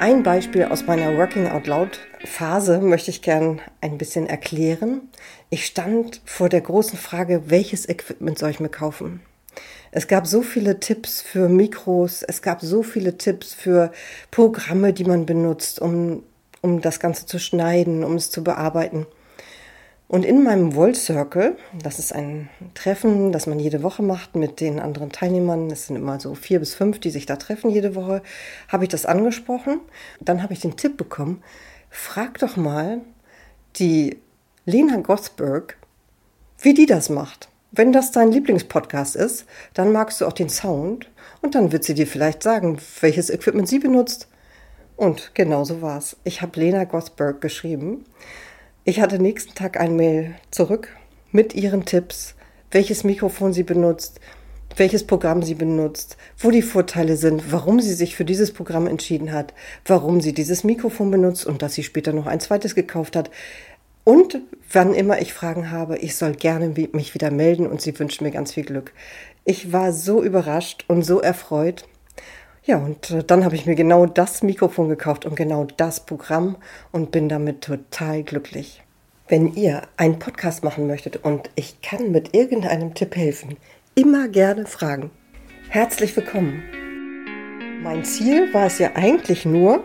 Ein 0.00 0.22
Beispiel 0.22 0.64
aus 0.64 0.86
meiner 0.86 1.18
Working 1.18 1.46
Out 1.46 1.66
Loud 1.66 2.00
Phase 2.24 2.80
möchte 2.80 3.10
ich 3.10 3.20
gern 3.20 3.60
ein 3.82 3.98
bisschen 3.98 4.26
erklären. 4.26 5.02
Ich 5.50 5.66
stand 5.66 6.22
vor 6.24 6.48
der 6.48 6.62
großen 6.62 6.98
Frage, 6.98 7.50
welches 7.50 7.86
Equipment 7.86 8.38
soll 8.38 8.48
ich 8.48 8.60
mir 8.60 8.70
kaufen? 8.70 9.20
Es 9.90 10.08
gab 10.08 10.26
so 10.26 10.40
viele 10.40 10.80
Tipps 10.80 11.20
für 11.20 11.50
Mikros, 11.50 12.22
es 12.22 12.40
gab 12.40 12.62
so 12.62 12.82
viele 12.82 13.18
Tipps 13.18 13.52
für 13.52 13.92
Programme, 14.30 14.94
die 14.94 15.04
man 15.04 15.26
benutzt, 15.26 15.82
um, 15.82 16.22
um 16.62 16.80
das 16.80 16.98
Ganze 16.98 17.26
zu 17.26 17.38
schneiden, 17.38 18.04
um 18.04 18.14
es 18.14 18.30
zu 18.30 18.42
bearbeiten. 18.42 19.04
Und 20.10 20.24
in 20.24 20.42
meinem 20.42 20.74
Volt 20.74 20.96
Circle, 20.96 21.56
das 21.84 22.00
ist 22.00 22.12
ein 22.12 22.48
Treffen, 22.74 23.30
das 23.30 23.46
man 23.46 23.60
jede 23.60 23.84
Woche 23.84 24.02
macht 24.02 24.34
mit 24.34 24.58
den 24.58 24.80
anderen 24.80 25.12
Teilnehmern, 25.12 25.70
es 25.70 25.86
sind 25.86 25.94
immer 25.94 26.18
so 26.18 26.34
vier 26.34 26.58
bis 26.58 26.74
fünf, 26.74 26.98
die 26.98 27.10
sich 27.10 27.26
da 27.26 27.36
treffen 27.36 27.70
jede 27.70 27.94
Woche, 27.94 28.20
habe 28.66 28.82
ich 28.82 28.88
das 28.88 29.06
angesprochen. 29.06 29.78
Dann 30.20 30.42
habe 30.42 30.52
ich 30.52 30.58
den 30.58 30.76
Tipp 30.76 30.96
bekommen, 30.96 31.44
frag 31.90 32.40
doch 32.40 32.56
mal 32.56 33.02
die 33.76 34.18
Lena 34.64 34.96
Gothberg, 34.96 35.76
wie 36.58 36.74
die 36.74 36.86
das 36.86 37.08
macht. 37.08 37.48
Wenn 37.70 37.92
das 37.92 38.10
dein 38.10 38.32
Lieblingspodcast 38.32 39.14
ist, 39.14 39.46
dann 39.74 39.92
magst 39.92 40.20
du 40.20 40.26
auch 40.26 40.32
den 40.32 40.48
Sound 40.48 41.08
und 41.40 41.54
dann 41.54 41.70
wird 41.70 41.84
sie 41.84 41.94
dir 41.94 42.08
vielleicht 42.08 42.42
sagen, 42.42 42.80
welches 43.00 43.30
Equipment 43.30 43.68
sie 43.68 43.78
benutzt. 43.78 44.26
Und 44.96 45.36
genau 45.36 45.62
so 45.62 45.82
war's. 45.82 46.16
Ich 46.24 46.42
habe 46.42 46.58
Lena 46.58 46.82
Gothberg 46.82 47.40
geschrieben 47.40 48.06
ich 48.84 49.00
hatte 49.00 49.18
nächsten 49.18 49.54
Tag 49.54 49.78
ein 49.78 49.96
Mail 49.96 50.34
zurück 50.50 50.88
mit 51.32 51.54
ihren 51.54 51.84
Tipps, 51.84 52.34
welches 52.70 53.04
Mikrofon 53.04 53.52
sie 53.52 53.62
benutzt, 53.62 54.20
welches 54.76 55.06
Programm 55.06 55.42
sie 55.42 55.54
benutzt, 55.54 56.16
wo 56.38 56.50
die 56.50 56.62
Vorteile 56.62 57.16
sind, 57.16 57.52
warum 57.52 57.80
sie 57.80 57.92
sich 57.92 58.16
für 58.16 58.24
dieses 58.24 58.52
Programm 58.52 58.86
entschieden 58.86 59.32
hat, 59.32 59.52
warum 59.84 60.20
sie 60.20 60.32
dieses 60.32 60.64
Mikrofon 60.64 61.10
benutzt 61.10 61.46
und 61.46 61.62
dass 61.62 61.74
sie 61.74 61.82
später 61.82 62.12
noch 62.12 62.26
ein 62.26 62.40
zweites 62.40 62.74
gekauft 62.74 63.16
hat. 63.16 63.30
Und 64.04 64.40
wann 64.72 64.94
immer 64.94 65.20
ich 65.20 65.34
Fragen 65.34 65.70
habe, 65.70 65.98
ich 65.98 66.16
soll 66.16 66.32
gerne 66.32 66.68
mich 66.92 67.14
wieder 67.14 67.30
melden 67.30 67.66
und 67.66 67.80
sie 67.80 67.98
wünscht 67.98 68.22
mir 68.22 68.30
ganz 68.30 68.52
viel 68.54 68.64
Glück. 68.64 68.92
Ich 69.44 69.72
war 69.72 69.92
so 69.92 70.22
überrascht 70.22 70.84
und 70.88 71.02
so 71.02 71.20
erfreut. 71.20 71.84
Ja, 72.62 72.76
und 72.76 73.10
äh, 73.10 73.24
dann 73.24 73.44
habe 73.44 73.54
ich 73.54 73.64
mir 73.64 73.74
genau 73.74 74.04
das 74.04 74.42
Mikrofon 74.42 74.90
gekauft 74.90 75.24
und 75.24 75.34
genau 75.34 75.66
das 75.78 76.04
Programm 76.04 76.56
und 76.92 77.10
bin 77.10 77.28
damit 77.28 77.62
total 77.62 78.22
glücklich. 78.22 78.82
Wenn 79.28 79.54
ihr 79.54 79.82
einen 79.96 80.18
Podcast 80.18 80.62
machen 80.62 80.86
möchtet 80.86 81.24
und 81.24 81.48
ich 81.54 81.80
kann 81.80 82.10
mit 82.10 82.34
irgendeinem 82.34 82.94
Tipp 82.94 83.16
helfen, 83.16 83.56
immer 83.94 84.28
gerne 84.28 84.66
fragen. 84.66 85.10
Herzlich 85.70 86.14
willkommen. 86.14 86.62
Mein 87.82 88.04
Ziel 88.04 88.52
war 88.52 88.66
es 88.66 88.78
ja 88.78 88.90
eigentlich 88.94 89.46
nur, 89.46 89.82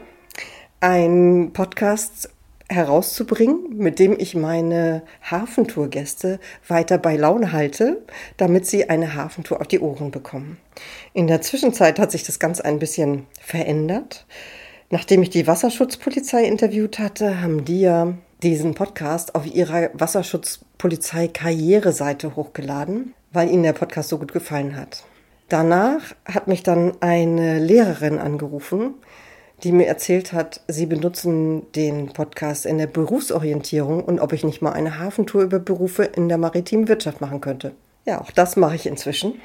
einen 0.82 1.54
Podcast 1.54 2.30
herauszubringen, 2.70 3.78
mit 3.78 4.00
dem 4.00 4.18
ich 4.20 4.36
meine 4.36 5.04
Hafentourgäste 5.22 6.40
weiter 6.68 6.98
bei 6.98 7.16
Laune 7.16 7.52
halte, 7.52 8.02
damit 8.38 8.66
sie 8.66 8.90
eine 8.90 9.14
Hafentour 9.16 9.62
auf 9.62 9.68
die 9.68 9.80
Ohren 9.80 10.12
bekommen. 10.12 10.58
In 11.14 11.28
der 11.28 11.42
Zwischenzeit 11.42 12.00
hat 12.00 12.12
sich 12.12 12.24
das 12.24 12.40
Ganze 12.40 12.66
ein 12.66 12.80
bisschen 12.80 13.28
verändert. 13.40 14.26
Nachdem 14.90 15.22
ich 15.24 15.30
die 15.30 15.48
Wasserschutzpolizei 15.48 16.44
interviewt 16.46 17.00
hatte, 17.00 17.42
haben 17.42 17.66
die 17.66 17.82
ja 17.82 18.14
diesen 18.44 18.76
Podcast 18.76 19.36
auf 19.36 19.46
ihrer 19.46 19.90
Wasserschutzpolizei 19.94 21.28
Karriereseite 21.28 22.36
hochgeladen, 22.36 23.14
weil 23.32 23.50
ihnen 23.50 23.64
der 23.64 23.74
Podcast 23.74 24.10
so 24.10 24.18
gut 24.18 24.34
gefallen 24.34 24.76
hat. 24.76 25.04
Danach 25.50 26.16
hat 26.26 26.48
mich 26.48 26.64
dann 26.64 26.94
eine 27.02 27.60
Lehrerin 27.60 28.18
angerufen, 28.18 28.96
die 29.66 29.72
mir 29.72 29.88
erzählt 29.88 30.32
hat, 30.32 30.62
sie 30.68 30.86
benutzen 30.86 31.64
den 31.74 32.14
Podcast 32.14 32.68
in 32.68 32.78
der 32.78 32.86
Berufsorientierung 32.86 34.04
und 34.04 34.20
ob 34.20 34.32
ich 34.32 34.44
nicht 34.44 34.62
mal 34.62 34.74
eine 34.74 35.00
Hafentour 35.00 35.42
über 35.42 35.58
Berufe 35.58 36.04
in 36.04 36.30
der 36.30 36.38
maritimen 36.38 36.88
Wirtschaft 36.88 37.20
machen 37.20 37.42
könnte. 37.42 37.72
Ja, 38.06 38.22
auch 38.22 38.30
das 38.30 38.58
mache 38.58 38.76
ich 38.76 38.86
inzwischen. 38.86 39.42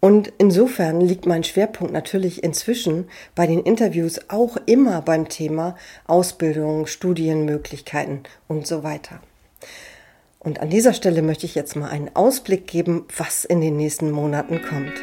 Und 0.00 0.32
insofern 0.38 1.00
liegt 1.00 1.24
mein 1.24 1.44
Schwerpunkt 1.44 1.92
natürlich 1.92 2.42
inzwischen 2.42 3.06
bei 3.36 3.46
den 3.46 3.62
Interviews 3.62 4.28
auch 4.28 4.56
immer 4.66 5.02
beim 5.02 5.28
Thema 5.28 5.76
Ausbildung, 6.08 6.86
Studienmöglichkeiten 6.86 8.24
und 8.48 8.66
so 8.66 8.82
weiter. 8.82 9.20
Und 10.40 10.58
an 10.58 10.68
dieser 10.68 10.94
Stelle 10.94 11.22
möchte 11.22 11.46
ich 11.46 11.54
jetzt 11.54 11.76
mal 11.76 11.90
einen 11.90 12.10
Ausblick 12.14 12.66
geben, 12.66 13.06
was 13.16 13.44
in 13.44 13.60
den 13.60 13.76
nächsten 13.76 14.10
Monaten 14.10 14.62
kommt 14.62 14.94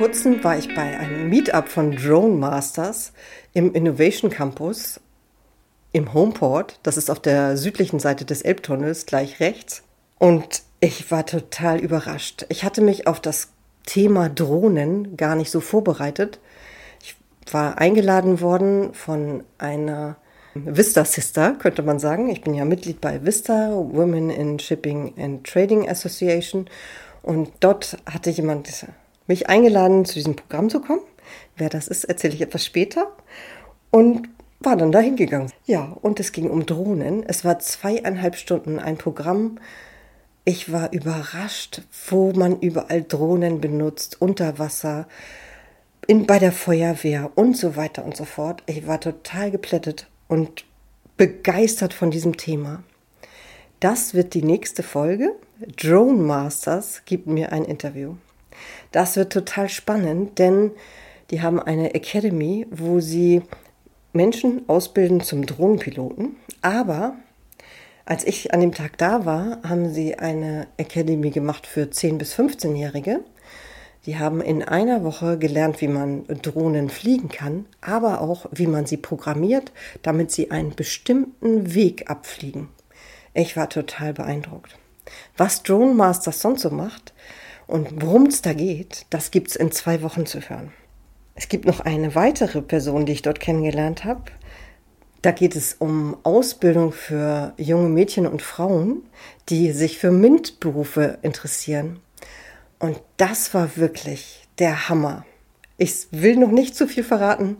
kurzem 0.00 0.42
war 0.42 0.56
ich 0.56 0.74
bei 0.74 0.98
einem 0.98 1.28
Meetup 1.28 1.68
von 1.68 1.94
Drone 1.94 2.34
Masters 2.34 3.12
im 3.52 3.74
Innovation 3.74 4.30
Campus 4.30 4.98
im 5.92 6.14
Homeport. 6.14 6.80
Das 6.82 6.96
ist 6.96 7.10
auf 7.10 7.20
der 7.20 7.58
südlichen 7.58 7.98
Seite 7.98 8.24
des 8.24 8.40
Elbtunnels, 8.40 9.04
gleich 9.04 9.40
rechts. 9.40 9.82
Und 10.18 10.62
ich 10.80 11.10
war 11.10 11.26
total 11.26 11.80
überrascht. 11.80 12.46
Ich 12.48 12.64
hatte 12.64 12.80
mich 12.80 13.06
auf 13.06 13.20
das 13.20 13.48
Thema 13.84 14.30
Drohnen 14.30 15.18
gar 15.18 15.34
nicht 15.34 15.50
so 15.50 15.60
vorbereitet. 15.60 16.40
Ich 17.02 17.14
war 17.52 17.76
eingeladen 17.76 18.40
worden 18.40 18.94
von 18.94 19.44
einer 19.58 20.16
Vista 20.54 21.04
Sister, 21.04 21.56
könnte 21.58 21.82
man 21.82 21.98
sagen. 21.98 22.30
Ich 22.30 22.40
bin 22.40 22.54
ja 22.54 22.64
Mitglied 22.64 23.02
bei 23.02 23.22
Vista, 23.22 23.70
Women 23.70 24.30
in 24.30 24.58
Shipping 24.60 25.12
and 25.18 25.46
Trading 25.46 25.90
Association. 25.90 26.70
Und 27.20 27.50
dort 27.60 27.98
hatte 28.06 28.30
jemand 28.30 28.66
mich 29.26 29.48
eingeladen, 29.48 30.04
zu 30.04 30.14
diesem 30.14 30.36
Programm 30.36 30.70
zu 30.70 30.80
kommen. 30.80 31.02
Wer 31.56 31.68
das 31.68 31.88
ist, 31.88 32.04
erzähle 32.04 32.34
ich 32.34 32.40
etwas 32.40 32.64
später. 32.64 33.12
Und 33.90 34.28
war 34.60 34.76
dann 34.76 34.92
dahin 34.92 35.16
gegangen. 35.16 35.50
Ja, 35.64 35.96
und 36.02 36.20
es 36.20 36.32
ging 36.32 36.50
um 36.50 36.66
Drohnen. 36.66 37.24
Es 37.26 37.44
war 37.44 37.58
zweieinhalb 37.58 38.36
Stunden 38.36 38.78
ein 38.78 38.98
Programm. 38.98 39.58
Ich 40.44 40.72
war 40.72 40.92
überrascht, 40.92 41.82
wo 42.08 42.32
man 42.32 42.60
überall 42.60 43.02
Drohnen 43.02 43.60
benutzt, 43.60 44.20
unter 44.20 44.58
Wasser, 44.58 45.06
in, 46.06 46.26
bei 46.26 46.38
der 46.38 46.52
Feuerwehr 46.52 47.30
und 47.34 47.56
so 47.56 47.76
weiter 47.76 48.04
und 48.04 48.16
so 48.16 48.24
fort. 48.24 48.62
Ich 48.66 48.86
war 48.86 49.00
total 49.00 49.50
geplättet 49.50 50.08
und 50.28 50.64
begeistert 51.16 51.94
von 51.94 52.10
diesem 52.10 52.36
Thema. 52.36 52.82
Das 53.80 54.14
wird 54.14 54.34
die 54.34 54.42
nächste 54.42 54.82
Folge. 54.82 55.34
Drone 55.76 56.18
Masters 56.18 57.02
gibt 57.04 57.26
mir 57.26 57.52
ein 57.52 57.64
Interview. 57.64 58.16
Das 58.92 59.16
wird 59.16 59.32
total 59.32 59.68
spannend, 59.68 60.38
denn 60.38 60.72
die 61.30 61.42
haben 61.42 61.60
eine 61.60 61.94
Academy, 61.94 62.66
wo 62.70 63.00
sie 63.00 63.42
Menschen 64.12 64.68
ausbilden 64.68 65.20
zum 65.20 65.46
Drohnenpiloten. 65.46 66.36
Aber 66.62 67.14
als 68.04 68.24
ich 68.24 68.52
an 68.52 68.60
dem 68.60 68.72
Tag 68.72 68.98
da 68.98 69.24
war, 69.24 69.58
haben 69.62 69.92
sie 69.92 70.18
eine 70.18 70.66
Academy 70.76 71.30
gemacht 71.30 71.66
für 71.66 71.82
10- 71.82 72.18
bis 72.18 72.34
15-Jährige. 72.34 73.20
Die 74.06 74.18
haben 74.18 74.40
in 74.40 74.62
einer 74.62 75.04
Woche 75.04 75.38
gelernt, 75.38 75.80
wie 75.80 75.88
man 75.88 76.26
Drohnen 76.26 76.88
fliegen 76.88 77.28
kann, 77.28 77.66
aber 77.80 78.22
auch, 78.22 78.46
wie 78.50 78.66
man 78.66 78.86
sie 78.86 78.96
programmiert, 78.96 79.72
damit 80.02 80.32
sie 80.32 80.50
einen 80.50 80.74
bestimmten 80.74 81.74
Weg 81.74 82.10
abfliegen. 82.10 82.68
Ich 83.34 83.56
war 83.56 83.68
total 83.68 84.14
beeindruckt. 84.14 84.76
Was 85.36 85.62
Drone 85.62 85.94
Masters 85.94 86.40
sonst 86.40 86.62
so 86.62 86.70
macht 86.70 87.12
und 87.70 88.02
worum 88.02 88.26
es 88.26 88.42
da 88.42 88.52
geht, 88.52 89.06
das 89.10 89.30
gibt's 89.30 89.56
in 89.56 89.70
zwei 89.72 90.02
Wochen 90.02 90.26
zu 90.26 90.40
hören. 90.40 90.72
Es 91.34 91.48
gibt 91.48 91.64
noch 91.64 91.80
eine 91.80 92.14
weitere 92.14 92.60
Person, 92.60 93.06
die 93.06 93.12
ich 93.12 93.22
dort 93.22 93.40
kennengelernt 93.40 94.04
habe. 94.04 94.24
Da 95.22 95.30
geht 95.30 95.54
es 95.54 95.74
um 95.78 96.16
Ausbildung 96.22 96.92
für 96.92 97.54
junge 97.56 97.88
Mädchen 97.88 98.26
und 98.26 98.42
Frauen, 98.42 99.02
die 99.48 99.72
sich 99.72 99.98
für 99.98 100.10
MINT-Berufe 100.10 101.18
interessieren. 101.22 102.00
Und 102.78 103.00
das 103.16 103.54
war 103.54 103.76
wirklich 103.76 104.46
der 104.58 104.88
Hammer. 104.88 105.24
Ich 105.76 106.08
will 106.10 106.36
noch 106.36 106.50
nicht 106.50 106.74
zu 106.74 106.88
viel 106.88 107.04
verraten. 107.04 107.56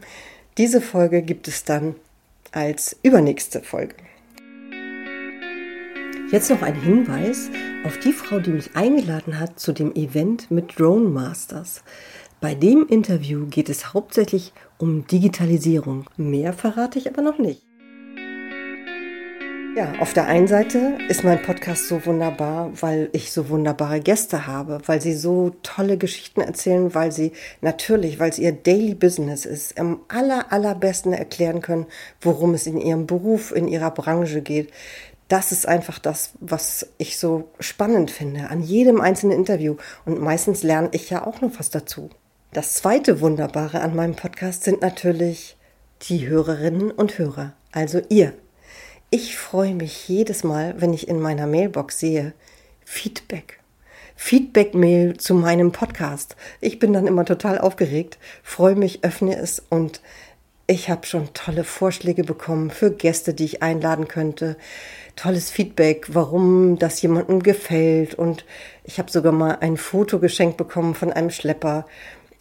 Diese 0.59 0.81
Folge 0.81 1.23
gibt 1.23 1.49
es 1.49 1.65
dann 1.65 1.95
als 2.53 2.97
übernächste 3.03 3.63
Folge. 3.63 3.95
Jetzt 6.31 6.51
noch 6.51 6.63
ein 6.63 6.81
Hinweis 6.81 7.49
auf 7.85 7.99
die 7.99 8.13
Frau, 8.13 8.41
die 8.41 8.51
mich 8.51 8.77
eingeladen 8.77 9.39
hat 9.39 9.59
zu 9.59 9.73
dem 9.73 9.95
Event 9.95 10.51
mit 10.51 10.79
Drone 10.79 11.09
Masters. 11.09 11.83
Bei 12.41 12.55
dem 12.55 12.87
Interview 12.87 13.47
geht 13.47 13.69
es 13.69 13.95
hauptsächlich 13.95 14.53
um 14.79 15.07
Digitalisierung. 15.07 16.07
Mehr 16.17 16.53
verrate 16.53 16.99
ich 16.99 17.09
aber 17.09 17.23
noch 17.23 17.39
nicht. 17.39 17.63
Ja, 19.77 19.93
auf 20.01 20.13
der 20.13 20.27
einen 20.27 20.49
Seite 20.49 20.99
ist 21.09 21.23
mein 21.23 21.41
Podcast 21.41 21.87
so 21.87 22.05
wunderbar, 22.05 22.73
weil 22.81 23.09
ich 23.13 23.31
so 23.31 23.49
wunderbare 23.49 24.01
Gäste 24.01 24.49
habe, 24.49 24.81
weil 24.87 25.01
sie 25.01 25.15
so 25.15 25.53
tolle 25.63 25.97
Geschichten 25.97 26.41
erzählen, 26.41 26.93
weil 26.93 27.13
sie 27.13 27.33
natürlich, 27.61 28.19
weil 28.19 28.31
es 28.31 28.41
ihr 28.41 28.51
Daily 28.51 28.95
Business 28.95 29.47
ist, 29.47 29.79
am 29.79 30.01
aller, 30.09 30.53
allerbesten 30.53 31.13
erklären 31.13 31.61
können, 31.61 31.87
worum 32.21 32.55
es 32.55 32.67
in 32.67 32.81
ihrem 32.81 33.07
Beruf, 33.07 33.53
in 33.53 33.69
ihrer 33.69 33.93
Branche 33.93 34.43
geht 34.43 34.71
das 35.31 35.53
ist 35.53 35.67
einfach 35.67 36.01
das, 36.01 36.33
was 36.41 36.89
ich 36.99 37.17
so 37.17 37.51
spannend 37.61 38.11
finde 38.11 38.51
an 38.51 38.63
jedem 38.63 39.01
einzelnen 39.01 39.39
Interview. 39.39 39.77
Und 40.05 40.21
meistens 40.21 40.65
lerne 40.65 40.89
ich 40.93 41.09
ja 41.09 41.25
auch 41.25 41.41
noch 41.41 41.53
was 41.59 41.71
dazu. 41.71 42.11
Das 42.53 42.75
zweite 42.75 43.21
Wunderbare 43.21 43.81
an 43.81 43.95
meinem 43.95 44.17
Podcast 44.17 44.65
sind 44.65 44.83
natürlich 44.83 45.57
die 46.03 46.27
Hörerinnen 46.27 46.91
und 46.91 47.17
Hörer, 47.17 47.53
also 47.71 48.03
ihr. 48.09 48.33
Ich 49.11 49.39
freue 49.39 49.75
mich 49.75 50.09
jedes 50.09 50.43
Mal, 50.43 50.75
wenn 50.81 50.93
ich 50.93 51.07
in 51.07 51.21
meiner 51.21 51.47
Mailbox 51.47 52.01
sehe 52.01 52.33
Feedback. 52.85 53.61
Feedback-Mail 54.17 55.17
zu 55.17 55.35
meinem 55.35 55.71
Podcast. 55.71 56.35
Ich 56.61 56.81
bin 56.81 56.93
dann 56.93 57.07
immer 57.07 57.25
total 57.25 57.59
aufgeregt, 57.59 58.19
freue 58.43 58.75
mich, 58.75 59.05
öffne 59.05 59.37
es 59.37 59.63
und 59.71 60.01
ich 60.71 60.89
habe 60.89 61.05
schon 61.05 61.35
tolle 61.35 61.65
Vorschläge 61.65 62.23
bekommen 62.23 62.71
für 62.71 62.93
Gäste, 62.93 63.35
die 63.35 63.45
ich 63.45 63.61
einladen 63.61 64.07
könnte. 64.07 64.57
Tolles 65.21 65.51
Feedback, 65.51 66.07
warum 66.15 66.79
das 66.79 67.03
jemandem 67.03 67.43
gefällt. 67.43 68.15
Und 68.15 68.47
ich 68.85 68.99
habe 68.99 69.11
sogar 69.11 69.33
mal 69.33 69.59
ein 69.61 69.77
Foto 69.77 70.19
geschenkt 70.19 70.57
bekommen 70.57 70.95
von 70.95 71.13
einem 71.13 71.29
Schlepper. 71.29 71.85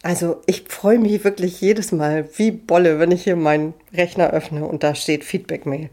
Also 0.02 0.40
ich 0.46 0.64
freue 0.66 0.98
mich 0.98 1.22
wirklich 1.22 1.60
jedes 1.60 1.92
Mal 1.92 2.26
wie 2.38 2.50
Bolle, 2.50 2.98
wenn 2.98 3.10
ich 3.10 3.24
hier 3.24 3.36
meinen 3.36 3.74
Rechner 3.92 4.30
öffne 4.30 4.64
und 4.64 4.82
da 4.82 4.94
steht 4.94 5.24
Feedback-Mail. 5.24 5.90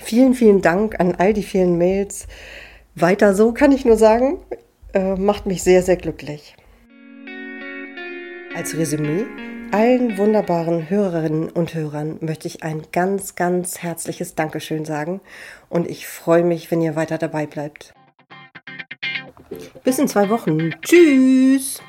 Vielen, 0.00 0.32
vielen 0.32 0.62
Dank 0.62 0.98
an 0.98 1.14
all 1.14 1.34
die 1.34 1.42
vielen 1.42 1.76
Mails. 1.76 2.26
Weiter 2.94 3.34
so 3.34 3.52
kann 3.52 3.70
ich 3.70 3.84
nur 3.84 3.98
sagen. 3.98 4.38
Äh, 4.94 5.16
macht 5.16 5.44
mich 5.44 5.62
sehr, 5.62 5.82
sehr 5.82 5.96
glücklich. 5.96 6.56
Als 8.56 8.74
Resümee 8.78 9.26
allen 9.72 10.18
wunderbaren 10.18 10.90
Hörerinnen 10.90 11.48
und 11.48 11.74
Hörern 11.74 12.18
möchte 12.20 12.48
ich 12.48 12.62
ein 12.62 12.82
ganz, 12.92 13.34
ganz 13.34 13.78
herzliches 13.78 14.34
Dankeschön 14.34 14.84
sagen 14.84 15.20
und 15.68 15.88
ich 15.88 16.06
freue 16.06 16.44
mich, 16.44 16.70
wenn 16.70 16.80
ihr 16.80 16.96
weiter 16.96 17.18
dabei 17.18 17.46
bleibt. 17.46 17.94
Bis 19.84 19.98
in 19.98 20.08
zwei 20.08 20.28
Wochen. 20.28 20.70
Tschüss! 20.82 21.80